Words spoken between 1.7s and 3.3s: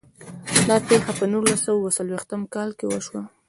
او اووه څلوېښتم کال کې وشوه.